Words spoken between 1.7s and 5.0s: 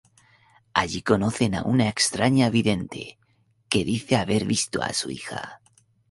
extraña vidente que dice haber visto a